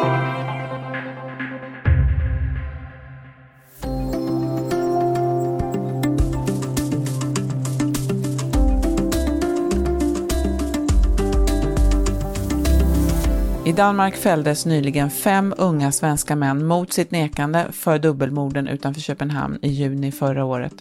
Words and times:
I 0.00 0.37
Danmark 13.78 14.16
fälldes 14.16 14.66
nyligen 14.66 15.10
fem 15.10 15.54
unga 15.58 15.92
svenska 15.92 16.36
män 16.36 16.66
mot 16.66 16.92
sitt 16.92 17.10
nekande 17.10 17.66
för 17.72 17.98
dubbelmorden 17.98 18.68
utanför 18.68 19.00
Köpenhamn 19.00 19.58
i 19.62 19.68
juni 19.68 20.12
förra 20.12 20.44
året. 20.44 20.74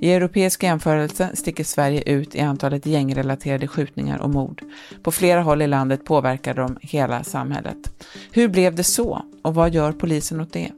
I 0.00 0.12
europeisk 0.12 0.62
jämförelse 0.62 1.30
sticker 1.34 1.64
Sverige 1.64 2.02
ut 2.06 2.34
i 2.34 2.40
antalet 2.40 2.86
gängrelaterade 2.86 3.68
skjutningar 3.68 4.18
och 4.18 4.30
mord. 4.30 4.62
På 5.02 5.12
flera 5.12 5.42
håll 5.42 5.62
i 5.62 5.66
landet 5.66 6.04
påverkar 6.04 6.54
de 6.54 6.78
hela 6.80 7.24
samhället. 7.24 8.04
Hur 8.32 8.48
blev 8.48 8.74
det 8.74 8.84
så 8.84 9.22
och 9.42 9.54
vad 9.54 9.74
gör 9.74 9.92
polisen 9.92 10.40
åt 10.40 10.52
det? 10.52 10.70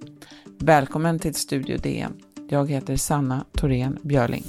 Välkommen 0.58 1.18
till 1.18 1.34
Studio 1.34 1.78
DN. 1.78 2.12
Jag 2.48 2.70
heter 2.70 2.96
Sanna 2.96 3.44
Thorén 3.52 3.98
Björling. 4.02 4.44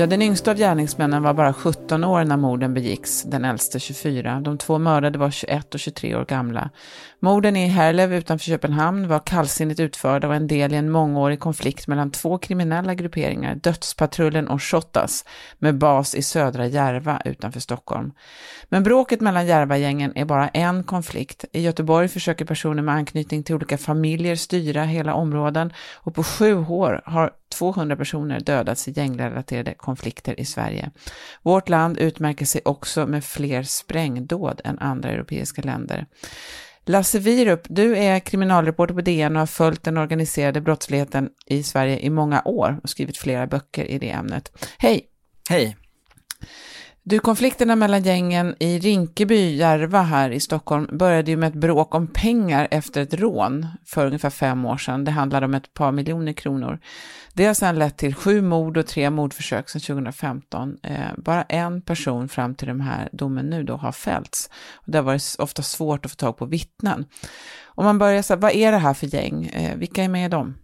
Ja, 0.00 0.06
den 0.06 0.22
yngsta 0.22 0.50
av 0.50 0.56
gärningsmännen 0.56 1.22
var 1.22 1.34
bara 1.34 1.52
17 1.52 2.04
år 2.04 2.24
när 2.24 2.36
morden 2.36 2.74
begicks, 2.74 3.22
den 3.22 3.44
äldste 3.44 3.80
24. 3.80 4.40
De 4.40 4.58
två 4.58 4.78
mördade 4.78 5.18
var 5.18 5.30
21 5.30 5.74
och 5.74 5.80
23 5.80 6.14
år 6.14 6.24
gamla. 6.24 6.70
Morden 7.18 7.56
i 7.56 7.66
Herlev 7.66 8.14
utanför 8.14 8.46
Köpenhamn 8.46 9.08
var 9.08 9.18
kallsinnigt 9.18 9.80
utförda 9.80 10.28
och 10.28 10.34
en 10.34 10.46
del 10.46 10.72
i 10.72 10.76
en 10.76 10.90
mångårig 10.90 11.40
konflikt 11.40 11.86
mellan 11.86 12.10
två 12.10 12.38
kriminella 12.38 12.94
grupperingar, 12.94 13.54
Dödspatrullen 13.54 14.48
och 14.48 14.62
Shottaz, 14.62 15.24
med 15.58 15.78
bas 15.78 16.14
i 16.14 16.22
södra 16.22 16.66
Järva 16.66 17.22
utanför 17.24 17.60
Stockholm. 17.60 18.12
Men 18.68 18.82
bråket 18.82 19.20
mellan 19.20 19.46
Järvagängen 19.46 20.12
är 20.14 20.24
bara 20.24 20.48
en 20.48 20.84
konflikt. 20.84 21.44
I 21.52 21.60
Göteborg 21.60 22.08
försöker 22.08 22.44
personer 22.44 22.82
med 22.82 22.94
anknytning 22.94 23.42
till 23.42 23.54
olika 23.54 23.78
familjer 23.78 24.36
styra 24.36 24.84
hela 24.84 25.14
områden 25.14 25.72
och 25.94 26.14
på 26.14 26.22
sju 26.22 26.56
år 26.56 27.02
har 27.04 27.32
200 27.50 27.96
personer 27.96 28.40
dödats 28.40 28.88
i 28.88 28.90
gängrelaterade 28.90 29.74
konflikter 29.74 30.40
i 30.40 30.44
Sverige. 30.44 30.90
Vårt 31.42 31.68
land 31.68 31.98
utmärker 31.98 32.46
sig 32.46 32.60
också 32.64 33.06
med 33.06 33.24
fler 33.24 33.62
sprängdåd 33.62 34.60
än 34.64 34.78
andra 34.78 35.10
europeiska 35.10 35.62
länder. 35.62 36.06
Lasse 36.86 37.18
Wierup, 37.18 37.62
du 37.68 37.96
är 37.96 38.20
kriminalreporter 38.20 38.94
på 38.94 39.00
DN 39.00 39.36
och 39.36 39.40
har 39.40 39.46
följt 39.46 39.82
den 39.82 39.98
organiserade 39.98 40.60
brottsligheten 40.60 41.28
i 41.46 41.62
Sverige 41.62 41.98
i 41.98 42.10
många 42.10 42.42
år 42.44 42.80
och 42.82 42.90
skrivit 42.90 43.16
flera 43.16 43.46
böcker 43.46 43.84
i 43.84 43.98
det 43.98 44.10
ämnet. 44.10 44.66
Hej! 44.78 45.06
Hej! 45.48 45.76
Du, 47.02 47.18
konflikterna 47.18 47.76
mellan 47.76 48.02
gängen 48.02 48.54
i 48.58 48.78
Rinkeby, 48.78 49.56
Järva 49.56 50.02
här 50.02 50.30
i 50.30 50.40
Stockholm 50.40 50.98
började 50.98 51.30
ju 51.30 51.36
med 51.36 51.48
ett 51.48 51.60
bråk 51.60 51.94
om 51.94 52.06
pengar 52.06 52.68
efter 52.70 53.02
ett 53.02 53.14
rån 53.14 53.66
för 53.86 54.06
ungefär 54.06 54.30
fem 54.30 54.64
år 54.64 54.76
sedan. 54.76 55.04
Det 55.04 55.10
handlade 55.10 55.46
om 55.46 55.54
ett 55.54 55.74
par 55.74 55.92
miljoner 55.92 56.32
kronor. 56.32 56.80
Det 57.34 57.46
har 57.46 57.54
sedan 57.54 57.78
lett 57.78 57.96
till 57.96 58.14
sju 58.14 58.42
mord 58.42 58.76
och 58.76 58.86
tre 58.86 59.10
mordförsök 59.10 59.68
sedan 59.68 59.80
2015. 59.80 60.76
Eh, 60.82 60.98
bara 61.16 61.42
en 61.42 61.82
person 61.82 62.28
fram 62.28 62.54
till 62.54 62.68
den 62.68 62.80
här 62.80 63.08
domen 63.12 63.50
nu 63.50 63.62
då 63.62 63.76
har 63.76 63.92
fällts. 63.92 64.50
Och 64.74 64.92
det 64.92 64.98
har 64.98 65.02
varit 65.02 65.36
ofta 65.38 65.62
svårt 65.62 66.04
att 66.04 66.10
få 66.10 66.16
tag 66.16 66.36
på 66.36 66.46
vittnen. 66.46 67.04
Om 67.64 67.84
man 67.84 67.98
börjar 67.98 68.22
så 68.22 68.34
här, 68.34 68.40
vad 68.40 68.52
är 68.52 68.72
det 68.72 68.78
här 68.78 68.94
för 68.94 69.14
gäng? 69.14 69.46
Eh, 69.46 69.76
vilka 69.76 70.04
är 70.04 70.08
med 70.08 70.26
i 70.26 70.28
dem? 70.28 70.54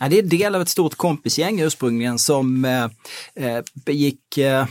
Ja, 0.00 0.08
det 0.08 0.18
är 0.18 0.22
del 0.22 0.54
av 0.54 0.62
ett 0.62 0.68
stort 0.68 0.94
kompisgäng 0.94 1.60
ursprungligen 1.60 2.18
som 2.18 2.64
eh, 2.64 2.84
eh, 3.34 3.62
begick 3.86 4.38
eh, 4.38 4.66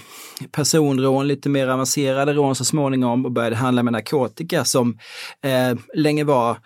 personrån, 0.51 1.27
lite 1.27 1.49
mer 1.49 1.67
avancerade 1.67 2.33
rån 2.33 2.55
så 2.55 2.65
småningom 2.65 3.25
och 3.25 3.31
började 3.31 3.55
handla 3.55 3.83
med 3.83 3.93
narkotika 3.93 4.65
som 4.65 4.97
eh, 5.41 5.77
länge 5.93 6.23
var 6.23 6.57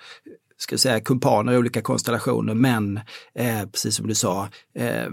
ska 0.58 0.78
säga, 0.78 1.00
kumpaner 1.00 1.54
i 1.54 1.58
olika 1.58 1.82
konstellationer, 1.82 2.54
men 2.54 2.98
eh, 3.36 3.66
precis 3.72 3.96
som 3.96 4.08
du 4.08 4.16
sa, 4.16 4.50
eh, 4.76 5.08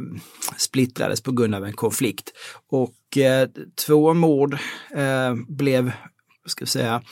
splittrades 0.57 1.23
på 1.23 1.33
grund 1.33 1.55
av 1.55 1.65
en 1.65 1.73
konflikt. 1.73 2.33
Och 2.71 3.19
eh, 3.19 3.49
två 3.87 4.15
mord 4.15 4.55
eh, 4.95 5.35
blev 5.49 5.93
ska 6.47 6.67
säga, 6.67 7.03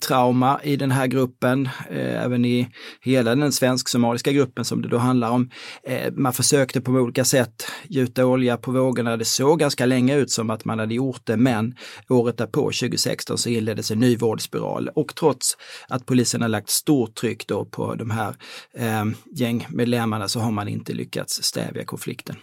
trauma 0.00 0.60
i 0.62 0.76
den 0.76 0.90
här 0.90 1.06
gruppen, 1.06 1.68
eh, 1.90 2.24
även 2.24 2.44
i 2.44 2.68
hela 3.00 3.34
den 3.34 3.52
svensk-somaliska 3.52 4.32
gruppen 4.32 4.64
som 4.64 4.82
det 4.82 4.88
då 4.88 4.98
handlar 4.98 5.30
om. 5.30 5.50
Eh, 5.82 6.12
man 6.12 6.32
försökte 6.32 6.80
på 6.80 6.92
olika 6.92 7.24
sätt 7.24 7.66
gjuta 7.88 8.26
olja 8.26 8.56
på 8.56 8.70
vågorna. 8.70 9.16
Det 9.16 9.24
såg 9.24 9.58
ganska 9.58 9.86
länge 9.86 10.16
ut 10.16 10.30
som 10.30 10.50
att 10.50 10.64
man 10.64 10.78
hade 10.78 10.94
gjort 10.94 11.20
det, 11.24 11.36
men 11.36 11.74
året 12.08 12.38
därpå, 12.38 12.60
2016, 12.60 13.38
så 13.38 13.48
inleddes 13.48 13.90
en 13.90 13.98
ny 13.98 14.16
vårdspiral 14.16 14.88
och 14.94 15.14
trots 15.14 15.56
att 15.88 16.06
polisen 16.06 16.42
har 16.42 16.48
lagt 16.48 16.70
stort 16.70 17.14
tryck 17.14 17.46
då 17.46 17.64
på 17.64 17.94
de 17.94 18.10
här 18.10 18.36
eh, 18.74 19.04
gängmedlemmarna 19.36 20.28
så 20.28 20.40
har 20.40 20.50
man 20.50 20.68
inte 20.68 20.92
lyckats 20.92 21.42
stävja 21.42 21.84
konflikten. 21.84 22.36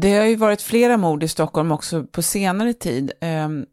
Det 0.00 0.12
har 0.12 0.24
ju 0.24 0.36
varit 0.36 0.62
flera 0.62 0.96
mord 0.96 1.22
i 1.22 1.28
Stockholm 1.28 1.72
också 1.72 2.04
på 2.04 2.22
senare 2.22 2.72
tid. 2.72 3.12
Ehm, 3.20 3.64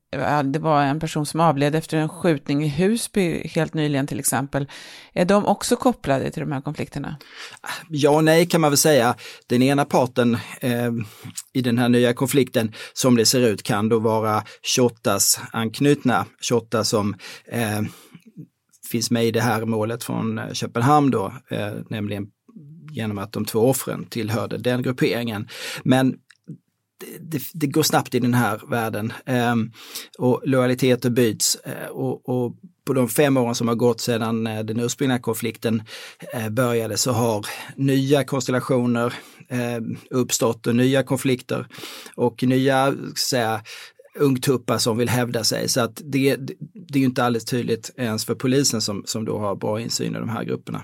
det 0.43 0.59
var 0.59 0.81
en 0.81 0.99
person 0.99 1.25
som 1.25 1.39
avled 1.39 1.75
efter 1.75 1.97
en 1.97 2.09
skjutning 2.09 2.63
i 2.63 2.67
Husby 2.67 3.47
helt 3.47 3.73
nyligen 3.73 4.07
till 4.07 4.19
exempel. 4.19 4.69
Är 5.13 5.25
de 5.25 5.45
också 5.45 5.75
kopplade 5.75 6.31
till 6.31 6.41
de 6.41 6.51
här 6.51 6.61
konflikterna? 6.61 7.17
Ja 7.89 8.09
och 8.09 8.23
nej 8.23 8.45
kan 8.45 8.61
man 8.61 8.71
väl 8.71 8.77
säga. 8.77 9.15
Den 9.47 9.61
ena 9.61 9.85
parten 9.85 10.37
eh, 10.61 10.91
i 11.53 11.61
den 11.61 11.77
här 11.77 11.89
nya 11.89 12.13
konflikten 12.13 12.73
som 12.93 13.15
det 13.15 13.25
ser 13.25 13.41
ut 13.41 13.63
kan 13.63 13.89
då 13.89 13.99
vara 13.99 14.43
Shottaz 14.75 15.39
anknutna. 15.51 16.25
Shottaz 16.41 16.89
som 16.89 17.15
eh, 17.45 17.81
finns 18.91 19.11
med 19.11 19.25
i 19.25 19.31
det 19.31 19.41
här 19.41 19.65
målet 19.65 20.03
från 20.03 20.37
eh, 20.37 20.53
Köpenhamn 20.53 21.11
då, 21.11 21.33
eh, 21.51 21.73
nämligen 21.89 22.27
genom 22.95 23.17
att 23.17 23.31
de 23.31 23.45
två 23.45 23.59
offren 23.59 24.05
tillhörde 24.09 24.57
den 24.57 24.81
grupperingen. 24.81 25.47
Men 25.83 26.15
det, 27.19 27.41
det, 27.53 27.67
går 27.67 27.83
snabbt 27.83 28.15
i 28.15 28.19
den 28.19 28.33
här 28.33 28.61
världen 28.69 29.13
eh, 29.25 29.55
och 30.17 30.41
lojaliteter 30.45 31.09
byts 31.09 31.55
eh, 31.55 31.87
och, 31.87 32.29
och, 32.29 32.55
på 32.85 32.93
de 32.93 33.09
fem 33.09 33.37
åren 33.37 33.55
som 33.55 33.67
har 33.67 33.75
gått 33.75 34.01
sedan 34.01 34.47
eh, 34.47 34.63
den 34.63 34.79
ursprungliga 34.79 35.19
konflikten 35.19 35.83
eh, 36.33 36.49
började 36.49 36.97
så 36.97 37.11
har 37.11 37.45
nya 37.75 38.23
konstellationer 38.23 39.13
ehm, 39.49 39.97
uppstått 40.09 40.67
och 40.67 40.75
nya 40.75 41.03
konflikter 41.03 41.67
och 42.15 42.43
nya 42.43 42.95
säga, 43.29 43.61
ungtuppar 44.19 44.77
som 44.77 44.97
vill 44.97 45.09
hävda 45.09 45.43
sig. 45.43 45.69
Så 45.69 45.81
att 45.81 46.01
det, 46.03 46.37
det 46.89 46.99
är 46.99 47.03
inte 47.03 47.23
alldeles 47.23 47.45
tydligt 47.45 47.91
ens 47.97 48.25
för 48.25 48.35
polisen 48.35 48.81
som, 48.81 49.03
som 49.05 49.25
då 49.25 49.39
har 49.39 49.55
bra 49.55 49.81
insyn 49.81 50.15
i 50.15 50.19
de 50.19 50.29
här 50.29 50.43
grupperna. 50.43 50.81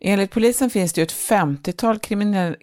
Enligt 0.00 0.30
polisen 0.30 0.70
finns 0.70 0.92
det 0.92 1.00
ju 1.00 1.02
ett 1.02 1.12
50-tal 1.12 1.98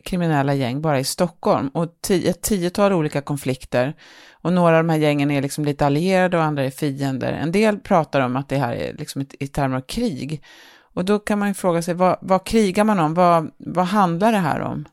kriminella 0.04 0.54
gäng 0.54 0.82
bara 0.82 1.00
i 1.00 1.04
Stockholm 1.04 1.68
och 1.68 2.12
ett 2.12 2.42
tiotal 2.42 2.94
olika 2.94 3.22
konflikter. 3.22 3.94
Och 4.32 4.54
några 4.54 4.78
av 4.78 4.84
de 4.84 4.90
här 4.90 4.98
gängen 4.98 5.32
är 5.32 5.42
liksom 5.42 5.66
lite 5.66 5.86
allierade 5.86 6.38
och 6.38 6.44
andra 6.44 6.64
är 6.64 6.70
fiender. 6.70 7.34
En 7.34 7.52
del 7.52 7.80
pratar 7.80 8.22
om 8.22 8.36
att 8.36 8.50
det 8.50 8.58
här 8.58 8.74
är 8.74 8.94
liksom 8.94 9.26
i 9.40 9.48
termer 9.48 9.78
av 9.78 9.82
krig. 9.82 10.44
Och 10.94 11.06
då 11.06 11.20
kan 11.20 11.40
man 11.40 11.48
ju 11.48 11.54
fråga 11.54 11.82
sig, 11.82 11.94
vad, 11.94 12.18
vad 12.22 12.46
krigar 12.46 12.84
man 12.84 13.00
om? 13.00 13.14
Vad, 13.14 13.52
vad 13.58 13.86
handlar 13.86 14.32
det 14.32 14.38
här 14.38 14.62
om? 14.62 14.86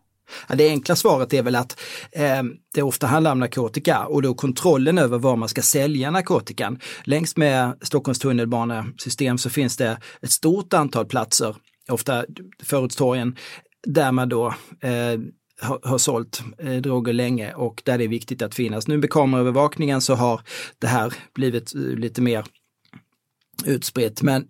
Ja, 0.48 0.54
det 0.54 0.68
enkla 0.68 0.96
svaret 0.96 1.32
är 1.32 1.42
väl 1.42 1.56
att 1.56 1.80
eh, 2.12 2.42
det 2.74 2.82
ofta 2.82 3.06
handlar 3.06 3.32
om 3.32 3.38
narkotika 3.38 4.06
och 4.06 4.22
då 4.22 4.34
kontrollen 4.34 4.98
över 4.98 5.18
var 5.18 5.36
man 5.36 5.48
ska 5.48 5.62
sälja 5.62 6.10
narkotikan. 6.10 6.80
Längs 7.04 7.36
med 7.36 7.72
Stockholms 7.82 8.18
tunnelbanesystem 8.18 9.38
så 9.38 9.50
finns 9.50 9.76
det 9.76 9.98
ett 10.22 10.30
stort 10.30 10.72
antal 10.72 11.06
platser 11.06 11.56
ofta 11.90 12.24
förortstorgen, 12.62 13.36
där 13.86 14.12
man 14.12 14.28
då 14.28 14.46
eh, 14.80 15.20
har, 15.60 15.88
har 15.88 15.98
sålt 15.98 16.42
eh, 16.58 16.76
droger 16.76 17.12
länge 17.12 17.52
och 17.54 17.82
där 17.84 17.98
det 17.98 18.04
är 18.04 18.08
viktigt 18.08 18.42
att 18.42 18.54
finnas. 18.54 18.88
Nu 18.88 18.98
med 18.98 19.10
kameraövervakningen 19.10 20.00
så 20.00 20.14
har 20.14 20.40
det 20.78 20.86
här 20.86 21.14
blivit 21.34 21.74
eh, 21.74 21.80
lite 21.80 22.22
mer 22.22 22.44
utspritt. 23.64 24.22
Men 24.22 24.48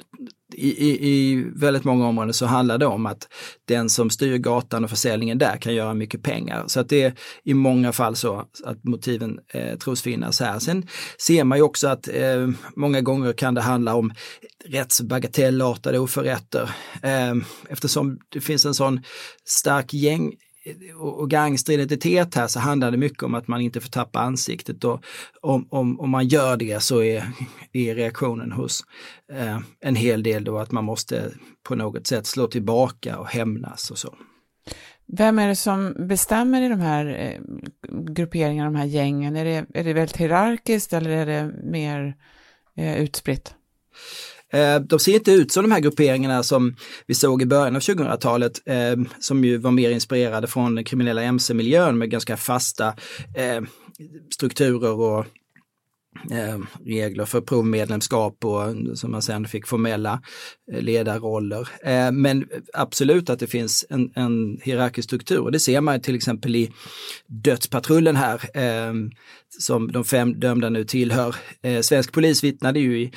i, 0.55 0.89
i, 0.89 1.09
i, 1.09 1.45
väldigt 1.55 1.85
många 1.85 2.09
områden 2.09 2.35
så 2.35 2.47
handlar 2.47 2.79
det 2.79 2.87
om 2.87 3.07
att 3.07 3.29
den 3.65 3.91
som 3.91 4.11
styr 4.11 4.39
gatan 4.39 4.85
och 4.85 4.91
försäljningen 4.91 5.39
där 5.39 5.57
kan 5.57 5.75
göra 5.75 5.95
mycket 5.95 6.23
pengar. 6.23 6.65
Så 6.67 6.81
att 6.81 6.89
det 6.89 7.03
är 7.03 7.15
i 7.45 7.55
många 7.55 7.93
fall 7.93 8.17
så 8.17 8.47
att 8.65 8.85
motiven 8.85 9.39
eh, 9.55 9.79
tros 9.79 10.03
finnas 10.03 10.41
här. 10.41 10.59
Sen 10.59 10.87
ser 11.19 11.45
man 11.45 11.59
ju 11.59 11.65
också 11.65 11.89
att 11.89 12.09
eh, 12.09 12.49
många 12.77 13.01
gånger 13.01 13.33
kan 13.33 13.55
det 13.55 13.61
handla 13.61 13.95
om 13.95 14.13
rättsbagatellartade 14.65 15.99
oförrätter 15.99 16.71
eh, 17.03 17.35
eftersom 17.69 18.19
det 18.29 18.41
finns 18.41 18.65
en 18.67 18.75
sån 18.75 19.01
stark 19.45 19.93
gäng 19.95 20.33
och 20.99 21.31
gangsteridentitet 21.31 22.35
här 22.35 22.47
så 22.47 22.61
handlar 22.61 22.91
det 22.91 22.97
mycket 22.97 23.23
om 23.23 23.35
att 23.35 23.49
man 23.49 23.61
inte 23.61 23.81
får 23.81 23.89
tappa 23.89 24.19
ansiktet 24.19 24.85
och 24.85 25.05
om, 25.41 25.67
om, 25.71 26.01
om 26.01 26.11
man 26.11 26.29
gör 26.29 26.57
det 26.57 26.83
så 26.83 27.03
är, 27.03 27.33
är 27.73 27.95
reaktionen 27.95 28.53
hos 28.53 28.85
eh, 29.33 29.59
en 29.81 29.97
hel 29.97 30.23
del 30.23 30.45
då 30.45 30.59
att 30.59 30.73
man 30.73 30.85
måste 30.85 31.33
på 31.63 31.75
något 31.75 32.07
sätt 32.07 32.27
slå 32.27 32.47
tillbaka 32.47 33.19
och 33.19 33.27
hämnas 33.27 33.91
och 33.91 33.99
så. 33.99 34.15
Vem 35.07 35.39
är 35.39 35.49
det 35.49 35.57
som 35.57 35.95
bestämmer 35.99 36.63
i 36.63 36.69
de 36.69 36.81
här 36.81 37.07
eh, 37.07 37.41
grupperingarna, 37.89 38.71
de 38.71 38.79
här 38.79 38.87
gängen? 38.87 39.37
Är 39.37 39.45
det, 39.45 39.67
är 39.75 39.85
det 39.85 39.93
väldigt 39.93 40.17
hierarkiskt 40.17 40.93
eller 40.93 41.11
är 41.11 41.27
det 41.27 41.53
mer 41.65 42.17
eh, 42.77 43.03
utspritt? 43.03 43.55
Eh, 44.53 44.81
de 44.81 44.99
ser 44.99 45.15
inte 45.15 45.33
ut 45.33 45.53
som 45.53 45.63
de 45.63 45.73
här 45.73 45.81
grupperingarna 45.81 46.43
som 46.43 46.77
vi 47.07 47.15
såg 47.15 47.43
i 47.43 47.47
början 47.47 47.77
av 47.77 47.83
2000-talet, 47.83 48.61
eh, 48.67 48.97
som 49.21 49.45
ju 49.45 49.59
var 49.59 49.71
mer 49.71 49.91
inspirerade 49.91 50.47
från 50.47 50.75
den 50.75 50.85
kriminella 50.85 51.23
mc-miljön 51.23 51.99
med 51.99 52.11
ganska 52.11 52.37
fasta 52.37 52.95
eh, 53.37 53.63
strukturer 54.35 54.93
och 55.01 55.27
regler 56.85 57.25
för 57.25 57.41
provmedlemskap 57.41 58.45
och 58.45 58.99
som 58.99 59.11
man 59.11 59.23
sen 59.23 59.47
fick 59.49 59.67
formella 59.67 60.23
ledarroller. 60.73 61.69
Men 62.11 62.49
absolut 62.73 63.31
att 63.31 63.39
det 63.39 63.47
finns 63.47 63.85
en, 63.91 64.13
en 64.15 64.61
hierarkisk 64.63 65.09
struktur 65.09 65.39
och 65.39 65.53
det 65.53 65.59
ser 65.61 65.81
man 65.81 66.01
till 66.01 66.15
exempel 66.15 66.57
i 66.57 66.73
Dödspatrullen 67.27 68.17
här 68.17 68.41
som 69.59 69.93
de 69.93 70.05
fem 70.05 70.41
dömda 70.41 70.69
nu 70.69 70.85
tillhör. 70.85 71.37
Svensk 71.83 72.13
polis 72.13 72.45
vittnade 72.45 72.81
ju 72.81 73.01
i 73.01 73.13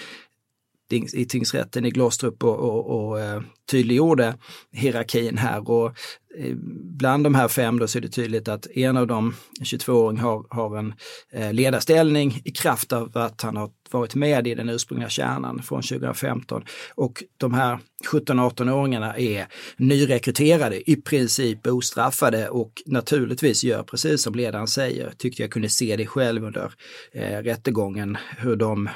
i 0.93 1.25
tingsrätten 1.25 1.85
i 1.85 1.89
Glostrup 1.89 2.43
och, 2.43 2.59
och, 2.59 3.09
och 3.09 3.19
eh, 3.19 3.41
tydliggjorde 3.71 4.35
hierarkin 4.71 5.37
här. 5.37 5.69
Och 5.69 5.97
Eh, 6.37 6.55
bland 6.97 7.23
de 7.23 7.35
här 7.35 7.47
fem 7.47 7.79
då 7.79 7.87
så 7.87 7.97
är 7.97 8.01
det 8.01 8.09
tydligt 8.09 8.47
att 8.47 8.67
en 8.67 8.97
av 8.97 9.07
dem, 9.07 9.35
en 9.59 9.65
22-åring, 9.65 10.17
har, 10.17 10.45
har 10.49 10.77
en 10.77 10.93
eh, 11.31 11.53
ledarställning 11.53 12.41
i 12.45 12.51
kraft 12.51 12.93
av 12.93 13.17
att 13.17 13.41
han 13.41 13.57
har 13.57 13.69
varit 13.91 14.15
med 14.15 14.47
i 14.47 14.55
den 14.55 14.69
ursprungliga 14.69 15.09
kärnan 15.09 15.63
från 15.63 15.81
2015. 15.81 16.63
Och 16.95 17.23
de 17.37 17.53
här 17.53 17.79
17-18-åringarna 18.11 19.17
är 19.17 19.47
nyrekryterade, 19.77 20.91
i 20.91 20.95
princip 20.95 21.67
ostraffade 21.67 22.49
och 22.49 22.71
naturligtvis 22.85 23.63
gör 23.63 23.83
precis 23.83 24.21
som 24.21 24.35
ledaren 24.35 24.67
säger. 24.67 25.11
Tyckte 25.17 25.41
jag 25.41 25.51
kunde 25.51 25.69
se 25.69 25.95
det 25.95 26.05
själv 26.05 26.43
under 26.43 26.71
eh, 27.11 27.37
rättegången, 27.37 28.17
hur 28.37 28.55
de 28.55 28.89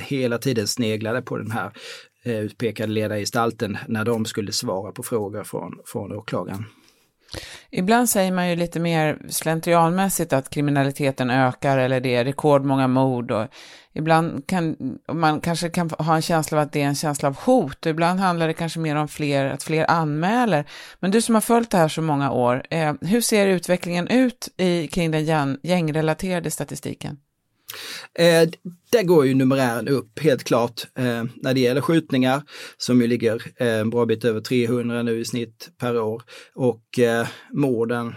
hela 0.00 0.38
tiden 0.38 0.66
sneglade 0.66 1.22
på 1.22 1.36
den 1.36 1.50
här 1.50 1.72
eh, 2.24 2.40
utpekade 2.40 2.92
ledargestalten 2.92 3.78
när 3.88 4.04
de 4.04 4.24
skulle 4.24 4.52
svara 4.52 4.92
på 4.92 5.02
frågor 5.02 5.44
från, 5.44 5.78
från 5.84 6.12
åklagaren. 6.12 6.64
Ibland 7.70 8.08
säger 8.08 8.32
man 8.32 8.50
ju 8.50 8.56
lite 8.56 8.80
mer 8.80 9.18
slentrianmässigt 9.28 10.32
att 10.32 10.50
kriminaliteten 10.50 11.30
ökar 11.30 11.78
eller 11.78 12.00
det 12.00 12.14
är 12.14 12.24
rekordmånga 12.24 12.88
mord 12.88 13.30
och 13.30 13.46
ibland 13.92 14.46
kan 14.46 14.76
man 15.12 15.40
kanske 15.40 15.70
kan 15.70 15.90
ha 15.90 16.14
en 16.16 16.22
känsla 16.22 16.58
av 16.58 16.62
att 16.62 16.72
det 16.72 16.82
är 16.82 16.86
en 16.86 16.94
känsla 16.94 17.28
av 17.28 17.36
hot 17.36 17.86
och 17.86 17.90
ibland 17.90 18.20
handlar 18.20 18.46
det 18.46 18.54
kanske 18.54 18.78
mer 18.78 18.96
om 18.96 19.08
fler, 19.08 19.44
att 19.44 19.62
fler 19.62 19.90
anmäler. 19.90 20.64
Men 21.00 21.10
du 21.10 21.22
som 21.22 21.34
har 21.34 21.42
följt 21.42 21.70
det 21.70 21.78
här 21.78 21.88
så 21.88 22.02
många 22.02 22.30
år, 22.30 22.62
eh, 22.70 22.94
hur 23.00 23.20
ser 23.20 23.46
utvecklingen 23.46 24.08
ut 24.08 24.48
i, 24.56 24.88
kring 24.88 25.10
den 25.10 25.58
gängrelaterade 25.62 26.50
statistiken? 26.50 27.18
Eh, 28.18 28.48
där 28.90 29.02
går 29.02 29.26
ju 29.26 29.34
numerären 29.34 29.88
upp 29.88 30.18
helt 30.18 30.44
klart 30.44 30.86
eh, 30.98 31.24
när 31.34 31.54
det 31.54 31.60
gäller 31.60 31.80
skjutningar 31.80 32.42
som 32.76 33.00
ju 33.00 33.06
ligger 33.06 33.42
eh, 33.56 33.78
en 33.78 33.90
bra 33.90 34.06
bit 34.06 34.24
över 34.24 34.40
300 34.40 35.02
nu 35.02 35.20
i 35.20 35.24
snitt 35.24 35.70
per 35.78 36.00
år 36.00 36.22
och 36.54 36.98
eh, 36.98 37.26
morden 37.52 38.14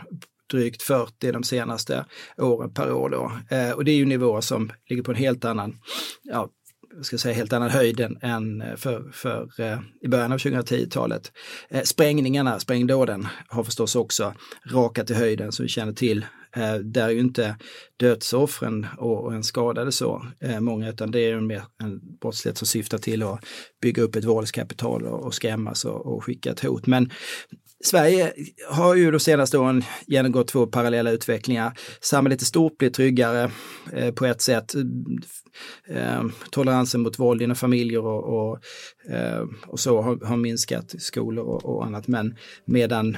drygt 0.51 0.81
40 0.81 1.31
de 1.31 1.43
senaste 1.43 2.05
åren 2.37 2.73
per 2.73 2.91
år 2.91 3.09
då. 3.09 3.31
Eh, 3.55 3.71
och 3.71 3.85
det 3.85 3.91
är 3.91 3.95
ju 3.95 4.05
nivåer 4.05 4.41
som 4.41 4.71
ligger 4.89 5.03
på 5.03 5.11
en 5.11 5.17
helt 5.17 5.45
annan, 5.45 5.79
ja, 6.23 6.49
ska 7.01 7.17
säga 7.17 7.35
helt 7.35 7.53
annan 7.53 7.69
höjd 7.69 7.99
än 8.21 8.61
eh, 8.61 8.75
för, 8.75 9.11
för 9.11 9.49
eh, 9.57 9.79
i 10.01 10.07
början 10.07 10.31
av 10.31 10.37
2010-talet. 10.37 11.31
Sprängningarna, 11.83 12.59
sprängdåden 12.59 13.27
har 13.47 13.63
förstås 13.63 13.95
också 13.95 14.33
rakat 14.65 15.09
i 15.09 15.13
höjden 15.13 15.51
som 15.51 15.63
vi 15.63 15.69
känner 15.69 15.93
till 15.93 16.25
Eh, 16.55 16.75
där 16.75 17.05
är 17.05 17.09
ju 17.09 17.19
inte 17.19 17.57
dödsoffren 17.97 18.87
och, 18.97 19.33
en 19.33 19.43
skadade 19.43 19.91
så 19.91 20.25
eh, 20.39 20.59
många, 20.59 20.89
utan 20.89 21.11
det 21.11 21.19
är 21.19 21.39
mer 21.39 21.63
en 21.83 22.17
brottslighet 22.21 22.57
som 22.57 22.67
syftar 22.67 22.97
till 22.97 23.23
att 23.23 23.45
bygga 23.81 24.03
upp 24.03 24.15
ett 24.15 24.25
våldskapital 24.25 25.03
och, 25.03 25.25
och 25.25 25.33
skrämmas 25.33 25.85
och, 25.85 26.05
och 26.05 26.23
skicka 26.23 26.51
ett 26.51 26.59
hot. 26.59 26.87
Men 26.87 27.11
Sverige 27.83 28.33
har 28.69 28.95
ju 28.95 29.11
de 29.11 29.19
senaste 29.19 29.57
åren 29.57 29.83
genomgått 30.07 30.47
två 30.47 30.67
parallella 30.67 31.11
utvecklingar. 31.11 31.73
Samhället 32.01 32.41
i 32.41 32.45
stort 32.45 32.77
blir 32.77 32.89
tryggare 32.89 33.51
eh, 33.93 34.13
på 34.13 34.25
ett 34.25 34.41
sätt. 34.41 34.75
Eh, 35.87 36.23
toleransen 36.51 37.01
mot 37.01 37.19
våld 37.19 37.41
inom 37.41 37.55
familjer 37.55 38.05
och, 38.05 38.23
och, 38.23 38.59
eh, 39.13 39.43
och 39.67 39.79
så 39.79 40.01
har, 40.01 40.25
har, 40.25 40.37
minskat 40.37 40.95
i 40.95 40.99
skolor 40.99 41.45
och, 41.45 41.65
och 41.65 41.85
annat. 41.85 42.07
Men 42.07 42.35
medan 42.65 43.17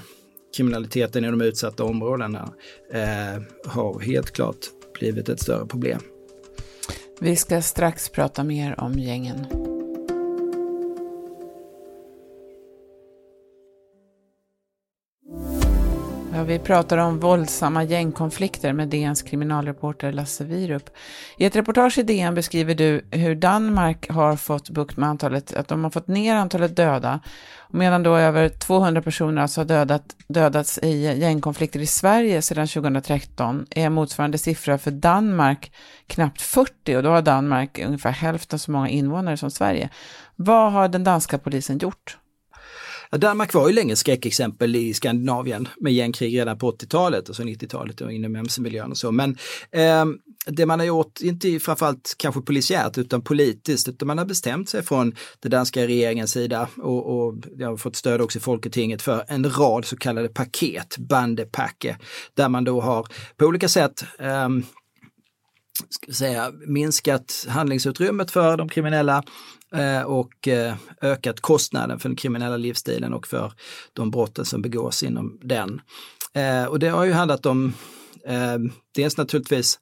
kriminaliteten 0.56 1.26
i 1.26 1.28
de 1.28 1.42
utsatta 1.42 1.84
områdena 1.84 2.54
eh, 2.94 3.42
har 3.66 4.00
helt 4.00 4.32
klart 4.32 4.58
blivit 5.00 5.30
ett 5.30 5.42
större 5.42 5.66
problem. 5.66 6.02
Vi 7.20 7.36
ska 7.36 7.62
strax 7.62 8.10
prata 8.10 8.44
mer 8.44 8.80
om 8.80 8.94
gängen. 8.94 9.46
Ja, 16.38 16.44
vi 16.44 16.60
pratar 16.60 16.98
om 16.98 17.20
våldsamma 17.20 17.84
gängkonflikter 17.84 18.74
med 18.74 18.88
DNs 18.88 19.22
kriminalreporter 19.22 20.12
Lasse 20.12 20.44
Wierup. 20.44 20.90
I 21.38 21.46
ett 21.46 21.56
reportage 21.56 21.98
i 21.98 22.04
DN 22.04 22.36
beskriver 22.36 22.76
du 22.76 23.06
hur 23.12 23.36
Danmark 23.36 24.10
har 24.10 24.36
fått 24.36 24.70
bukt 24.70 24.98
med 24.98 25.10
antalet, 25.10 25.54
att 25.54 25.68
de 25.68 25.84
har 25.84 25.92
fått 25.92 26.08
ner 26.08 26.36
antalet 26.36 26.76
döda, 26.76 27.20
medan 27.70 28.04
då 28.04 28.16
över 28.16 28.50
200 28.50 29.02
personer 29.02 29.42
alltså 29.42 29.62
har 29.62 29.66
dödat, 29.66 30.16
dödats 30.28 30.80
i 30.84 31.20
gängkonflikter 31.20 31.80
i 31.80 31.86
Sverige 31.86 32.42
sedan 32.42 32.68
2013 32.68 33.66
är 33.70 33.90
motsvarande 33.90 34.38
siffra 34.38 34.78
för 34.78 34.92
Danmark 34.92 35.72
knappt 36.08 36.42
40 36.42 36.96
och 36.96 37.04
då 37.04 37.10
har 37.10 37.22
Danmark 37.22 37.80
ungefär 37.86 38.12
hälften 38.12 38.60
så 38.60 38.72
många 38.72 38.90
invånare 38.90 39.38
som 39.38 39.52
Sverige. 39.52 39.90
Vad 40.36 40.72
har 40.72 40.88
den 40.88 41.04
danska 41.04 41.38
polisen 41.38 41.78
gjort? 41.78 42.18
Ja, 43.10 43.18
Danmark 43.18 43.54
var 43.54 43.68
ju 43.68 43.74
länge 43.74 43.96
skräckexempel 43.96 44.76
i 44.76 44.94
Skandinavien 44.94 45.68
med 45.80 45.94
gängkrig 45.94 46.40
redan 46.40 46.58
på 46.58 46.72
80-talet 46.72 47.30
och 47.30 47.36
så 47.36 47.44
90-talet 47.44 48.02
och 48.02 48.12
inom 48.12 48.36
mc-miljön 48.36 48.92
och 48.92 48.98
så. 48.98 49.12
Men 49.12 49.38
eh, 49.72 50.06
det 50.48 50.66
man 50.66 50.80
har 50.80 50.88
gjort, 50.88 51.22
inte 51.22 51.60
framförallt 51.60 52.16
kanske 52.18 52.42
polisiärt 52.42 52.98
utan 52.98 53.22
politiskt, 53.22 53.88
utan 53.88 54.08
man 54.08 54.18
har 54.18 54.26
bestämt 54.26 54.70
sig 54.70 54.84
från 54.84 55.16
den 55.40 55.52
danska 55.52 55.88
regeringens 55.88 56.32
sida 56.32 56.68
och, 56.78 57.18
och 57.18 57.36
jag 57.58 57.70
har 57.70 57.78
fått 57.78 57.96
stöd 57.96 58.22
också 58.22 58.40
i 58.40 58.42
Folketinget 58.42 59.02
för 59.02 59.26
en 59.28 59.52
rad 59.52 59.86
så 59.86 59.98
kallade 59.98 60.28
paket, 60.28 60.98
bandepacke, 60.98 61.98
där 62.34 62.50
man 62.50 62.64
då 62.64 62.82
har 62.82 63.08
på 63.38 63.46
olika 63.46 63.70
sätt 63.70 64.04
eh, 64.20 64.50
ska 65.90 66.14
säga, 66.14 66.52
minskat 66.68 67.46
handlingsutrymmet 67.50 68.32
för 68.32 68.58
de 68.58 68.70
kriminella 68.70 69.24
eh, 69.74 70.02
och 70.02 70.48
eh, 70.48 70.76
ökat 71.02 71.42
kostnaden 71.42 72.00
för 72.00 72.10
den 72.10 72.16
kriminella 72.16 72.58
livsstilen 72.58 73.14
och 73.14 73.28
för 73.28 73.54
de 73.94 74.12
brotten 74.12 74.46
som 74.46 74.62
begås 74.62 75.04
inom 75.04 75.40
den. 75.44 75.82
Eh, 76.34 76.66
och 76.66 76.80
det 76.80 76.90
har 76.90 77.06
ju 77.06 77.12
handlat 77.12 77.46
om 77.46 77.74
dels 78.96 79.18
naturligtvis 79.18 79.80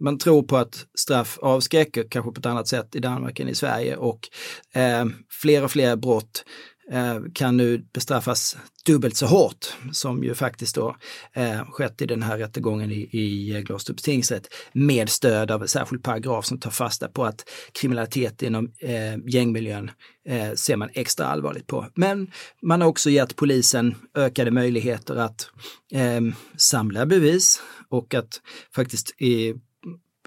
man 0.00 0.18
tror 0.18 0.42
på 0.42 0.56
att 0.56 0.86
straff 0.94 1.38
avskräcker 1.42 2.04
kanske 2.10 2.32
på 2.32 2.38
ett 2.38 2.46
annat 2.46 2.68
sätt 2.68 2.94
i 2.94 2.98
Danmark 2.98 3.40
än 3.40 3.48
i 3.48 3.54
Sverige 3.54 3.96
och 3.96 4.28
eh, 4.74 5.04
fler 5.30 5.64
och 5.64 5.70
fler 5.70 5.96
brott 5.96 6.44
Eh, 6.90 7.20
kan 7.34 7.56
nu 7.56 7.78
bestraffas 7.92 8.56
dubbelt 8.86 9.16
så 9.16 9.26
hårt 9.26 9.74
som 9.92 10.24
ju 10.24 10.34
faktiskt 10.34 10.74
då 10.74 10.96
eh, 11.32 11.64
skett 11.70 12.02
i 12.02 12.06
den 12.06 12.22
här 12.22 12.38
rättegången 12.38 12.92
i, 12.92 13.08
i 13.12 13.62
Glostrups 13.66 14.02
tingsrätt 14.02 14.54
med 14.72 15.08
stöd 15.08 15.50
av 15.50 15.62
en 15.62 15.68
särskild 15.68 16.02
paragraf 16.02 16.46
som 16.46 16.60
tar 16.60 16.70
fasta 16.70 17.08
på 17.08 17.24
att 17.24 17.48
kriminalitet 17.72 18.42
inom 18.42 18.72
eh, 18.78 19.16
gängmiljön 19.26 19.90
eh, 20.28 20.52
ser 20.52 20.76
man 20.76 20.88
extra 20.92 21.26
allvarligt 21.26 21.66
på. 21.66 21.86
Men 21.94 22.30
man 22.62 22.80
har 22.80 22.88
också 22.88 23.10
gett 23.10 23.36
polisen 23.36 23.94
ökade 24.14 24.50
möjligheter 24.50 25.16
att 25.16 25.50
eh, 25.92 26.20
samla 26.56 27.06
bevis 27.06 27.62
och 27.88 28.14
att 28.14 28.40
faktiskt 28.74 29.14
eh, 29.18 29.56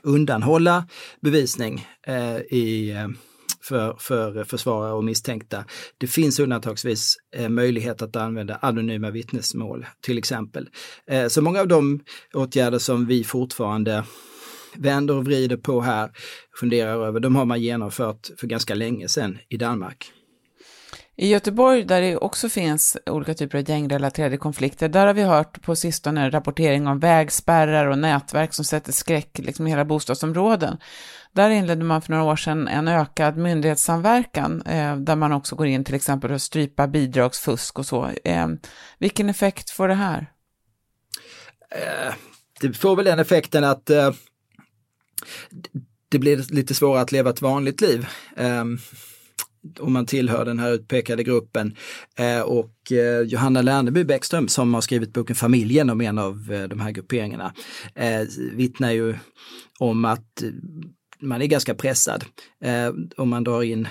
undanhålla 0.03 0.87
bevisning 1.21 1.87
eh, 2.07 2.37
i 2.37 2.91
eh, 2.91 3.07
för, 3.67 3.95
för 3.99 4.43
försvarare 4.43 4.93
och 4.93 5.03
misstänkta. 5.03 5.65
Det 5.97 6.07
finns 6.07 6.39
undantagsvis 6.39 7.17
eh, 7.35 7.49
möjlighet 7.49 8.01
att 8.01 8.15
använda 8.15 8.55
anonyma 8.55 9.11
vittnesmål 9.11 9.85
till 10.01 10.17
exempel. 10.17 10.69
Eh, 11.11 11.27
så 11.27 11.41
många 11.41 11.59
av 11.59 11.67
de 11.67 11.99
åtgärder 12.33 12.79
som 12.79 13.05
vi 13.05 13.23
fortfarande 13.23 14.03
vänder 14.75 15.15
och 15.15 15.25
vrider 15.25 15.57
på 15.57 15.81
här, 15.81 16.11
funderar 16.59 17.07
över, 17.07 17.19
de 17.19 17.35
har 17.35 17.45
man 17.45 17.61
genomfört 17.61 18.29
för 18.37 18.47
ganska 18.47 18.75
länge 18.75 19.07
sedan 19.07 19.37
i 19.49 19.57
Danmark. 19.57 20.11
I 21.19 21.27
Göteborg, 21.27 21.83
där 21.83 22.01
det 22.01 22.17
också 22.17 22.49
finns 22.49 22.97
olika 23.05 23.33
typer 23.33 23.57
av 23.57 23.69
gängrelaterade 23.69 24.37
konflikter, 24.37 24.89
där 24.89 25.07
har 25.07 25.13
vi 25.13 25.23
hört 25.23 25.61
på 25.61 25.75
sistone 25.75 26.29
rapportering 26.29 26.87
om 26.87 26.99
vägspärrar 26.99 27.87
och 27.87 27.99
nätverk 27.99 28.53
som 28.53 28.65
sätter 28.65 28.91
skräck 28.91 29.39
liksom 29.39 29.67
i 29.67 29.69
hela 29.69 29.85
bostadsområden. 29.85 30.77
Där 31.31 31.49
inledde 31.49 31.83
man 31.83 32.01
för 32.01 32.11
några 32.11 32.23
år 32.23 32.35
sedan 32.35 32.67
en 32.67 32.87
ökad 32.87 33.37
myndighetssamverkan, 33.37 34.61
eh, 34.61 34.95
där 34.97 35.15
man 35.15 35.31
också 35.31 35.55
går 35.55 35.67
in 35.67 35.83
till 35.83 35.95
exempel 35.95 36.31
och 36.31 36.41
strypa 36.41 36.87
bidragsfusk 36.87 37.79
och 37.79 37.85
så. 37.85 38.09
Eh, 38.23 38.47
vilken 38.99 39.29
effekt 39.29 39.69
får 39.69 39.87
det 39.87 39.93
här? 39.93 40.31
Eh, 41.71 42.13
det 42.61 42.73
får 42.73 42.95
väl 42.95 43.05
den 43.05 43.19
effekten 43.19 43.63
att 43.63 43.89
eh, 43.89 44.11
det 46.09 46.19
blir 46.19 46.53
lite 46.53 46.75
svårare 46.75 47.01
att 47.01 47.11
leva 47.11 47.29
ett 47.29 47.41
vanligt 47.41 47.81
liv. 47.81 48.07
Eh, 48.35 48.65
om 49.79 49.93
man 49.93 50.05
tillhör 50.05 50.45
den 50.45 50.59
här 50.59 50.71
utpekade 50.71 51.23
gruppen. 51.23 51.75
Eh, 52.15 52.41
och 52.41 52.91
eh, 52.91 53.21
Johanna 53.21 53.61
Lerneby 53.61 54.03
Bäckström 54.03 54.47
som 54.47 54.73
har 54.73 54.81
skrivit 54.81 55.13
boken 55.13 55.35
Familjen 55.35 55.89
om 55.89 56.01
en 56.01 56.17
av 56.17 56.53
eh, 56.53 56.63
de 56.63 56.79
här 56.79 56.91
grupperingarna 56.91 57.53
vittnar 58.53 58.91
ju 58.91 59.15
om 59.79 60.05
att 60.05 60.43
man 61.21 61.41
är 61.41 61.45
ganska 61.45 61.75
pressad 61.75 62.25
om 63.17 63.29
man 63.29 63.43
drar 63.43 63.63
in 63.63 63.87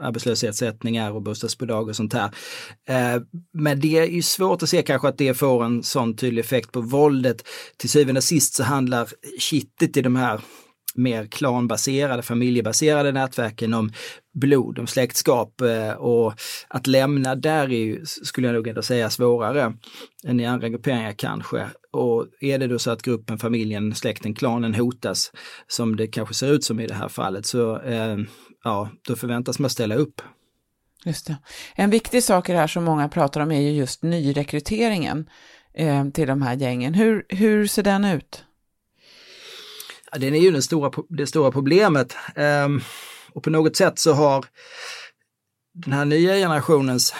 arbetslöshetsersättningar 0.00 1.12
och 1.12 1.22
bostadsbidrag 1.22 1.88
och 1.88 1.96
sånt 1.96 2.12
här. 2.12 2.30
Men 3.52 3.80
det 3.80 3.98
är 3.98 4.06
ju 4.06 4.22
svårt 4.22 4.62
att 4.62 4.68
se 4.68 4.82
kanske 4.82 5.08
att 5.08 5.18
det 5.18 5.34
får 5.34 5.64
en 5.64 5.82
sån 5.82 6.16
tydlig 6.16 6.42
effekt 6.42 6.72
på 6.72 6.80
våldet. 6.80 7.48
Till 7.76 7.90
syvende 7.90 8.18
och 8.18 8.24
sist 8.24 8.54
så 8.54 8.62
handlar 8.62 9.08
kittet 9.38 9.96
i 9.96 10.02
de 10.02 10.16
här 10.16 10.40
mer 10.96 11.26
klanbaserade, 11.26 12.22
familjebaserade 12.22 13.12
nätverken 13.12 13.74
om 13.74 13.92
blod, 14.34 14.78
om 14.78 14.86
släktskap 14.86 15.60
eh, 15.60 15.92
och 15.92 16.34
att 16.68 16.86
lämna 16.86 17.34
där 17.34 17.64
är 17.64 17.84
ju, 17.84 18.04
skulle 18.06 18.46
jag 18.46 18.54
nog 18.54 18.68
ändå 18.68 18.82
säga, 18.82 19.10
svårare 19.10 19.74
än 20.24 20.40
i 20.40 20.46
andra 20.46 20.68
grupperingar 20.68 21.12
kanske. 21.12 21.66
Och 21.92 22.26
är 22.40 22.58
det 22.58 22.66
då 22.66 22.78
så 22.78 22.90
att 22.90 23.02
gruppen, 23.02 23.38
familjen, 23.38 23.94
släkten, 23.94 24.34
klanen 24.34 24.74
hotas, 24.74 25.32
som 25.66 25.96
det 25.96 26.06
kanske 26.06 26.34
ser 26.34 26.52
ut 26.52 26.64
som 26.64 26.80
i 26.80 26.86
det 26.86 26.94
här 26.94 27.08
fallet, 27.08 27.46
så 27.46 27.80
eh, 27.80 28.16
ja, 28.64 28.90
då 29.08 29.16
förväntas 29.16 29.58
man 29.58 29.70
ställa 29.70 29.94
upp. 29.94 30.22
Just 31.04 31.26
det. 31.26 31.36
En 31.74 31.90
viktig 31.90 32.22
sak 32.22 32.48
i 32.48 32.52
det 32.52 32.58
här 32.58 32.66
som 32.66 32.84
många 32.84 33.08
pratar 33.08 33.40
om 33.40 33.52
är 33.52 33.60
ju 33.60 33.70
just 33.70 34.02
nyrekryteringen 34.02 35.30
eh, 35.74 36.08
till 36.08 36.28
de 36.28 36.42
här 36.42 36.56
gängen. 36.56 36.94
Hur, 36.94 37.26
hur 37.28 37.66
ser 37.66 37.82
den 37.82 38.04
ut? 38.04 38.45
Ja, 40.12 40.18
den 40.18 40.34
är 40.34 40.40
ju 40.40 40.50
den 40.50 40.62
stora, 40.62 40.90
det 41.08 41.26
stora 41.26 41.52
problemet. 41.52 42.16
Um, 42.64 42.80
och 43.32 43.42
på 43.42 43.50
något 43.50 43.76
sätt 43.76 43.98
så 43.98 44.12
har 44.12 44.46
den 45.74 45.92
här 45.92 46.04
nya 46.04 46.34
generationens 46.34 47.14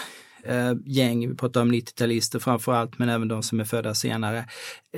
eh, 0.44 0.72
gäng, 0.86 1.28
vi 1.28 1.34
pratar 1.34 1.60
om 1.60 1.72
90-talister 1.72 2.38
framförallt, 2.38 2.98
men 2.98 3.08
även 3.08 3.28
de 3.28 3.42
som 3.42 3.60
är 3.60 3.64
födda 3.64 3.94
senare, 3.94 4.46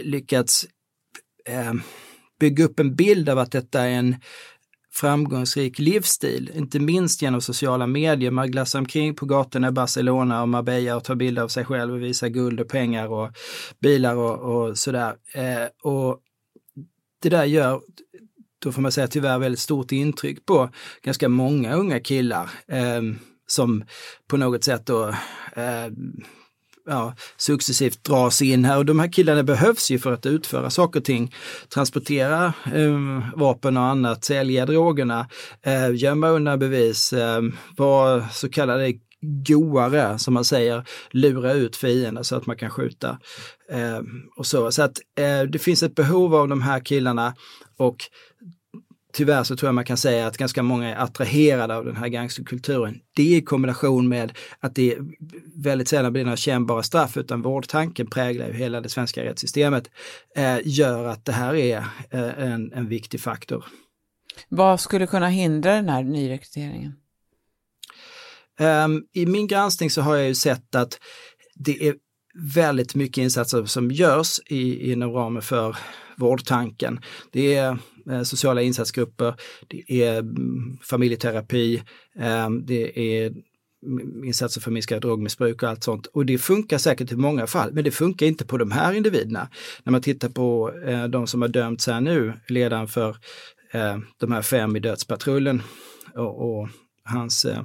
lyckats 0.01 0.67
eh, 1.49 1.73
bygga 2.41 2.65
upp 2.65 2.81
en 2.81 2.95
bild 2.95 3.29
av 3.29 3.39
att 3.39 3.53
detta 3.53 3.83
är 3.83 3.91
en 3.91 4.17
framgångsrik 4.93 5.79
livsstil, 5.79 6.51
inte 6.55 6.81
minst 6.81 7.23
genom 7.23 7.41
sociala 7.41 7.87
medier. 7.87 8.31
Man 8.31 8.51
glassar 8.51 8.79
omkring 8.79 9.15
på 9.15 9.27
gatorna 9.27 9.69
i 9.69 9.73
Barcelona 9.73 10.43
och 10.43 10.49
Marbella 10.49 10.97
och 10.97 11.05
tar 11.05 11.15
bilder 11.15 11.43
av 11.43 11.49
sig 11.49 11.65
själv 11.65 11.95
och 11.95 12.03
visar 12.03 12.29
guld 12.29 12.61
och 12.61 12.69
pengar 12.69 13.09
och 13.09 13.31
bilar 13.81 14.17
och, 14.17 14.39
och 14.39 14.79
sådär. 14.79 15.15
Eh, 15.35 15.69
och 15.83 16.21
det 17.23 17.29
där 17.29 17.45
gör, 17.45 17.81
då 18.63 18.73
får 18.73 18.83
man 18.83 18.93
säga 18.93 19.09
tyvärr 19.09 19.39
väldigt 19.39 19.61
stort 19.61 19.93
intryck 19.93 20.47
på 20.47 20.71
ganska 21.03 21.29
många 21.29 21.75
unga 21.75 22.01
killar 22.01 22.51
eh, 22.69 23.03
som 23.47 23.85
på 24.29 24.37
något 24.37 24.65
sätt 24.65 24.87
då 24.87 25.09
eh, 25.57 25.89
ja, 26.89 27.15
successivt 27.37 28.05
dras 28.05 28.43
in 28.43 28.65
här 28.65 28.79
och 28.79 28.87
de 28.87 28.99
här 28.99 29.13
killarna 29.13 29.43
behövs 29.43 29.91
ju 29.91 29.99
för 29.99 30.13
att 30.13 30.27
utföra 30.27 30.71
saker 30.71 31.01
och 31.01 31.05
ting. 31.05 31.35
Transportera 31.75 32.53
eh, 32.75 33.23
vapen 33.37 33.77
och 33.77 33.83
annat, 33.83 34.25
sälja 34.25 34.67
drogerna, 34.67 35.29
eh, 35.63 35.95
gömma 35.95 36.29
undan 36.29 36.59
bevis, 36.59 37.13
eh, 37.13 37.43
vara 37.77 38.29
så 38.29 38.49
kallade 38.49 38.93
goare, 39.21 40.19
som 40.19 40.35
man 40.35 40.45
säger, 40.45 40.85
lura 41.11 41.53
ut 41.53 41.77
fienden 41.77 42.25
så 42.25 42.37
att 42.37 42.47
man 42.47 42.57
kan 42.57 42.71
skjuta. 42.71 43.19
Eh, 43.71 44.01
och 44.37 44.47
så 44.47 44.73
så 44.73 44.83
att 44.83 44.99
eh, 45.19 45.43
det 45.43 45.59
finns 45.59 45.83
ett 45.83 45.95
behov 45.95 46.35
av 46.35 46.49
de 46.49 46.63
här 46.63 46.81
killarna 46.81 47.35
och 47.77 47.97
tyvärr 49.13 49.43
så 49.43 49.57
tror 49.57 49.69
jag 49.69 49.75
man 49.75 49.85
kan 49.85 49.97
säga 49.97 50.27
att 50.27 50.37
ganska 50.37 50.63
många 50.63 50.89
är 50.89 51.03
attraherade 51.03 51.77
av 51.77 51.85
den 51.85 51.97
här 51.97 52.09
gangsterkulturen. 52.09 53.01
Det 53.17 53.23
i 53.23 53.43
kombination 53.43 54.09
med 54.09 54.33
att 54.61 54.75
det 54.75 54.99
väldigt 55.57 55.89
sällan 55.89 56.13
blir 56.13 56.25
några 56.25 56.37
kännbara 56.37 56.83
straff 56.83 57.17
utan 57.17 57.43
vårdtanken 57.43 58.07
präglar 58.07 58.47
ju 58.47 58.53
hela 58.53 58.81
det 58.81 58.89
svenska 58.89 59.25
rättssystemet, 59.25 59.91
eh, 60.37 60.59
gör 60.65 61.05
att 61.05 61.25
det 61.25 61.33
här 61.33 61.55
är 61.55 61.77
eh, 62.11 62.39
en, 62.39 62.73
en 62.73 62.89
viktig 62.89 63.21
faktor. 63.21 63.65
Vad 64.49 64.81
skulle 64.81 65.07
kunna 65.07 65.29
hindra 65.29 65.75
den 65.75 65.89
här 65.89 66.03
nyrekryteringen? 66.03 66.93
Um, 68.61 69.05
I 69.13 69.27
min 69.27 69.47
granskning 69.47 69.91
så 69.91 70.03
har 70.03 70.17
jag 70.17 70.27
ju 70.27 70.35
sett 70.35 70.75
att 70.75 70.99
det 71.55 71.89
är 71.89 71.95
väldigt 72.55 72.95
mycket 72.95 73.23
insatser 73.23 73.65
som 73.65 73.91
görs 73.91 74.41
i, 74.47 74.93
inom 74.93 75.13
ramen 75.13 75.43
för 75.43 75.77
vårdtanken. 76.17 77.01
Det 77.33 77.55
är 77.55 77.79
eh, 78.11 78.23
sociala 78.23 78.63
insatsgrupper, 78.63 79.35
det 79.69 80.03
är 80.03 80.19
mm, 80.19 80.79
familjeterapi, 80.83 81.83
eh, 82.19 82.51
det 82.51 82.99
är 82.99 83.27
mm, 83.87 84.25
insatser 84.25 84.61
för 84.61 84.71
att 84.71 84.75
minska 84.75 85.01
drogmissbruk 85.01 85.63
och 85.63 85.69
allt 85.69 85.85
sånt. 85.85 86.07
Och 86.07 86.27
det 86.27 86.39
funkar 86.39 86.79
säkert 86.79 87.13
i 87.13 87.17
många 87.17 87.47
fall, 87.47 87.73
men 87.73 87.85
det 87.85 87.91
funkar 87.91 88.27
inte 88.27 88.47
på 88.47 88.59
de 88.59 88.71
här 88.71 88.93
individerna. 88.93 89.49
När 89.83 89.91
man 89.91 90.03
tittar 90.03 90.29
på 90.29 90.73
eh, 90.87 91.05
de 91.05 91.27
som 91.27 91.43
har 91.43 91.49
dömts 91.49 91.87
här 91.87 92.01
nu, 92.01 92.33
ledaren 92.49 92.89
för 92.89 93.17
eh, 93.73 93.99
de 94.17 94.33
här 94.33 94.43
fem 94.43 94.77
i 94.77 94.81
dödspatrullen 94.81 95.63
och, 96.15 96.61
och 96.61 96.69
hans 97.05 97.45
eh, 97.45 97.63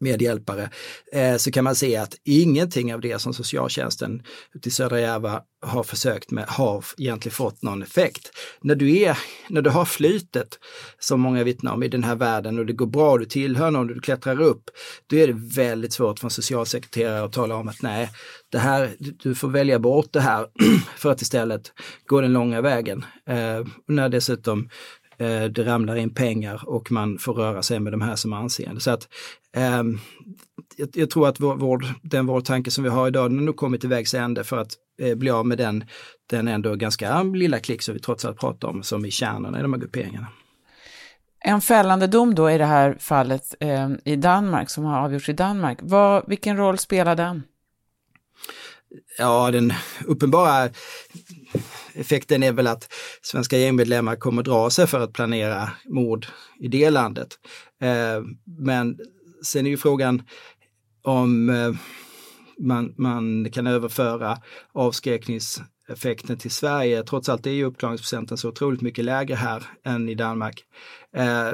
medhjälpare, 0.00 0.70
eh, 1.12 1.36
så 1.36 1.50
kan 1.50 1.64
man 1.64 1.74
se 1.74 1.96
att 1.96 2.14
ingenting 2.24 2.94
av 2.94 3.00
det 3.00 3.18
som 3.18 3.34
socialtjänsten 3.34 4.22
till 4.62 4.68
i 4.68 4.70
södra 4.70 5.00
Järva 5.00 5.42
har 5.62 5.82
försökt 5.82 6.30
med 6.30 6.44
har 6.48 6.84
egentligen 6.98 7.34
fått 7.34 7.62
någon 7.62 7.82
effekt. 7.82 8.30
När 8.60 8.74
du, 8.74 8.98
är, 8.98 9.18
när 9.48 9.62
du 9.62 9.70
har 9.70 9.84
flytet, 9.84 10.58
som 10.98 11.20
många 11.20 11.44
vittnar 11.44 11.72
om 11.72 11.82
i 11.82 11.88
den 11.88 12.04
här 12.04 12.14
världen 12.14 12.58
och 12.58 12.66
det 12.66 12.72
går 12.72 12.86
bra, 12.86 13.18
du 13.18 13.24
tillhör 13.24 13.70
någon, 13.70 13.86
du 13.86 14.00
klättrar 14.00 14.40
upp, 14.40 14.64
då 15.06 15.16
är 15.16 15.26
det 15.26 15.36
väldigt 15.56 15.92
svårt 15.92 16.18
för 16.18 16.26
en 16.26 16.30
socialsekreterare 16.30 17.24
att 17.24 17.32
tala 17.32 17.54
om 17.54 17.68
att 17.68 17.82
nej, 17.82 18.10
det 18.52 18.58
här, 18.58 18.96
du 18.98 19.34
får 19.34 19.48
välja 19.48 19.78
bort 19.78 20.12
det 20.12 20.20
här 20.20 20.46
för 20.96 21.12
att 21.12 21.22
istället 21.22 21.72
gå 22.06 22.20
den 22.20 22.32
långa 22.32 22.60
vägen. 22.60 23.04
Eh, 23.28 23.66
när 23.88 24.08
dessutom 24.08 24.68
Eh, 25.18 25.44
det 25.44 25.64
ramlar 25.64 25.96
in 25.96 26.14
pengar 26.14 26.68
och 26.68 26.92
man 26.92 27.18
får 27.18 27.34
röra 27.34 27.62
sig 27.62 27.80
med 27.80 27.92
de 27.92 28.00
här 28.00 28.16
som 28.16 28.32
anseende. 28.32 28.80
Så 28.80 28.90
att, 28.90 29.08
eh, 29.56 29.82
jag, 30.76 30.88
jag, 30.94 31.10
tror 31.10 31.28
att 31.28 31.40
vår, 31.40 31.56
vår, 31.56 31.84
den 32.02 32.26
vårdtanke 32.26 32.70
som 32.70 32.84
vi 32.84 32.90
har 32.90 33.08
idag, 33.08 33.30
den 33.30 33.38
har 33.38 33.44
nog 33.44 33.56
kommit 33.56 33.80
till 33.80 33.90
vägs 33.90 34.14
ände 34.14 34.44
för 34.44 34.56
att 34.56 34.72
eh, 35.00 35.14
bli 35.14 35.30
av 35.30 35.46
med 35.46 35.58
den, 35.58 35.84
den 36.30 36.48
ändå 36.48 36.74
ganska 36.74 37.22
lilla 37.22 37.58
klick 37.58 37.82
som 37.82 37.94
vi 37.94 38.00
trots 38.00 38.24
allt 38.24 38.38
pratar 38.38 38.68
om, 38.68 38.82
som 38.82 39.04
i 39.04 39.10
kärnan 39.10 39.56
i 39.56 39.62
de 39.62 39.72
här 39.72 39.80
grupperingarna. 39.80 40.26
En 41.40 41.60
fällande 41.60 42.06
dom 42.06 42.34
då 42.34 42.50
i 42.50 42.58
det 42.58 42.64
här 42.64 42.96
fallet 43.00 43.54
eh, 43.60 43.90
i 44.04 44.16
Danmark, 44.16 44.70
som 44.70 44.84
har 44.84 45.00
avgjorts 45.00 45.28
i 45.28 45.32
Danmark, 45.32 45.78
Vad, 45.82 46.24
vilken 46.26 46.56
roll 46.56 46.78
spelar 46.78 47.16
den? 47.16 47.42
Ja, 49.18 49.50
den 49.50 49.72
uppenbara 50.04 50.68
effekten 51.94 52.42
är 52.42 52.52
väl 52.52 52.66
att 52.66 52.92
svenska 53.22 53.58
gängmedlemmar 53.58 54.16
kommer 54.16 54.42
dra 54.42 54.70
sig 54.70 54.86
för 54.86 55.00
att 55.00 55.12
planera 55.12 55.70
mord 55.84 56.26
i 56.60 56.68
det 56.68 56.90
landet. 56.90 57.28
Eh, 57.82 58.24
men 58.58 58.98
sen 59.42 59.66
är 59.66 59.70
ju 59.70 59.76
frågan 59.76 60.22
om 61.02 61.50
eh, 61.50 61.72
man, 62.58 62.94
man 62.98 63.50
kan 63.50 63.66
överföra 63.66 64.38
avskräckningseffekten 64.72 66.38
till 66.38 66.50
Sverige. 66.50 67.02
Trots 67.02 67.28
allt 67.28 67.46
är 67.46 67.50
ju 67.50 67.64
uppklaringsprocenten 67.64 68.36
så 68.36 68.48
otroligt 68.48 68.80
mycket 68.80 69.04
lägre 69.04 69.34
här 69.34 69.62
än 69.84 70.08
i 70.08 70.14
Danmark. 70.14 70.64
Eh, 71.16 71.52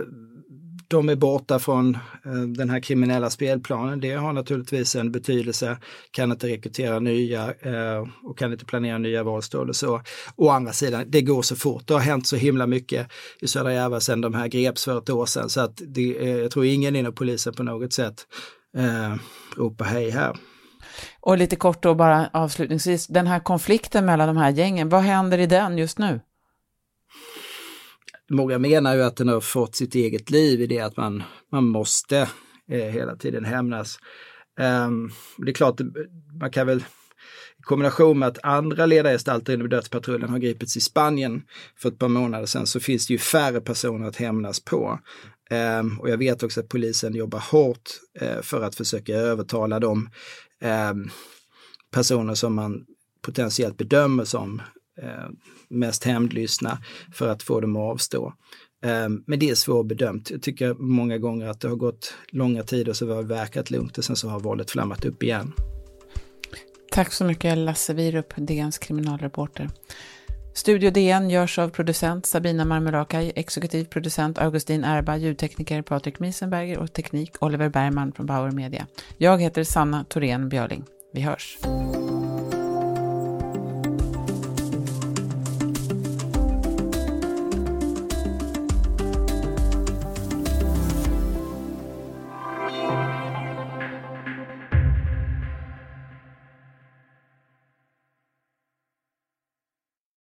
de 0.92 1.08
är 1.08 1.16
borta 1.16 1.58
från 1.58 1.94
eh, 2.24 2.32
den 2.32 2.70
här 2.70 2.80
kriminella 2.80 3.30
spelplanen. 3.30 4.00
Det 4.00 4.12
har 4.12 4.32
naturligtvis 4.32 4.96
en 4.96 5.12
betydelse. 5.12 5.76
Kan 6.10 6.32
inte 6.32 6.46
rekrytera 6.46 6.98
nya 6.98 7.54
eh, 7.60 8.06
och 8.22 8.38
kan 8.38 8.52
inte 8.52 8.64
planera 8.64 8.98
nya 8.98 9.22
våldsdåd 9.22 9.68
och 9.68 9.76
så. 9.76 10.02
Å 10.36 10.48
andra 10.48 10.72
sidan, 10.72 11.04
det 11.06 11.22
går 11.22 11.42
så 11.42 11.56
fort. 11.56 11.86
Det 11.86 11.94
har 11.94 12.00
hänt 12.00 12.26
så 12.26 12.36
himla 12.36 12.66
mycket 12.66 13.08
i 13.40 13.48
södra 13.48 13.72
Järva 13.72 14.00
sedan 14.00 14.20
de 14.20 14.34
här 14.34 14.48
greps 14.48 14.84
för 14.84 14.98
ett 14.98 15.10
år 15.10 15.26
sedan 15.26 15.50
så 15.50 15.60
att 15.60 15.82
det, 15.86 16.18
eh, 16.18 16.36
jag 16.36 16.50
tror 16.50 16.64
ingen 16.64 16.96
inom 16.96 17.14
polisen 17.14 17.54
på 17.54 17.62
något 17.62 17.92
sätt 17.92 18.26
eh, 18.76 19.14
ropar 19.56 19.84
hej 19.84 20.10
här. 20.10 20.36
Och 21.20 21.38
lite 21.38 21.56
kort 21.56 21.82
då 21.82 21.94
bara 21.94 22.30
avslutningsvis, 22.32 23.06
den 23.06 23.26
här 23.26 23.40
konflikten 23.40 24.06
mellan 24.06 24.28
de 24.28 24.36
här 24.36 24.50
gängen, 24.50 24.88
vad 24.88 25.02
händer 25.02 25.38
i 25.38 25.46
den 25.46 25.78
just 25.78 25.98
nu? 25.98 26.20
Många 28.32 28.58
menar 28.58 28.94
ju 28.94 29.02
att 29.02 29.16
den 29.16 29.28
har 29.28 29.40
fått 29.40 29.76
sitt 29.76 29.94
eget 29.94 30.30
liv 30.30 30.60
i 30.60 30.66
det 30.66 30.80
att 30.80 30.96
man, 30.96 31.22
man 31.52 31.64
måste 31.64 32.18
eh, 32.70 32.78
hela 32.78 33.16
tiden 33.16 33.44
hämnas. 33.44 33.98
Um, 34.86 35.10
det 35.38 35.50
är 35.50 35.54
klart, 35.54 35.80
man 36.40 36.50
kan 36.50 36.66
väl 36.66 36.78
i 37.58 37.62
kombination 37.62 38.18
med 38.18 38.28
att 38.28 38.44
andra 38.44 38.86
ledargestalter 38.86 39.54
inom 39.54 39.68
dödspatrullen 39.68 40.30
har 40.30 40.38
gripits 40.38 40.76
i 40.76 40.80
Spanien 40.80 41.42
för 41.76 41.88
ett 41.88 41.98
par 41.98 42.08
månader 42.08 42.46
sedan 42.46 42.66
så 42.66 42.80
finns 42.80 43.06
det 43.06 43.12
ju 43.12 43.18
färre 43.18 43.60
personer 43.60 44.08
att 44.08 44.16
hämnas 44.16 44.60
på. 44.60 44.98
Um, 45.80 46.00
och 46.00 46.10
jag 46.10 46.18
vet 46.18 46.42
också 46.42 46.60
att 46.60 46.68
polisen 46.68 47.14
jobbar 47.14 47.42
hårt 47.50 47.90
uh, 48.22 48.42
för 48.42 48.62
att 48.62 48.74
försöka 48.74 49.12
övertala 49.12 49.80
de 49.80 49.98
um, 49.98 50.08
ehm, 50.60 51.10
personer 51.90 52.34
som 52.34 52.54
man 52.54 52.84
potentiellt 53.22 53.76
bedömer 53.76 54.24
som 54.24 54.62
Eh, 54.98 55.28
mest 55.68 56.04
hämndlystna 56.04 56.78
för 57.12 57.28
att 57.28 57.42
få 57.42 57.60
dem 57.60 57.76
att 57.76 57.92
avstå. 57.92 58.32
Eh, 58.84 59.08
men 59.26 59.38
det 59.38 59.50
är 59.50 59.54
svårbedömt. 59.54 60.30
Jag 60.30 60.42
tycker 60.42 60.74
många 60.74 61.18
gånger 61.18 61.46
att 61.46 61.60
det 61.60 61.68
har 61.68 61.76
gått 61.76 62.14
långa 62.28 62.62
tider 62.62 62.92
så 62.92 63.08
har 63.08 63.16
det 63.16 63.28
verkat 63.28 63.70
lugnt 63.70 63.98
och 63.98 64.04
sen 64.04 64.16
så 64.16 64.28
har 64.28 64.40
våldet 64.40 64.70
flammat 64.70 65.04
upp 65.04 65.22
igen. 65.22 65.52
Tack 66.90 67.12
så 67.12 67.24
mycket 67.24 67.58
Lasse 67.58 67.94
Wierup, 67.94 68.34
DNs 68.36 68.78
kriminalreporter. 68.78 69.70
Studio 70.54 70.90
DN 70.90 71.30
görs 71.30 71.58
av 71.58 71.68
producent 71.68 72.26
Sabina 72.26 72.64
Marmelakai, 72.64 73.32
exekutiv 73.34 73.84
producent 73.84 74.38
Augustin 74.38 74.84
Erba, 74.84 75.16
ljudtekniker 75.16 75.82
Patrik 75.82 76.18
Miesenberger 76.18 76.78
och 76.78 76.92
teknik 76.92 77.42
Oliver 77.42 77.68
Bergman 77.68 78.12
från 78.12 78.26
Bauer 78.26 78.50
Media. 78.50 78.86
Jag 79.18 79.40
heter 79.40 79.64
Sanna 79.64 80.04
Thorén 80.04 80.48
Björling. 80.48 80.84
Vi 81.12 81.20
hörs! 81.20 81.58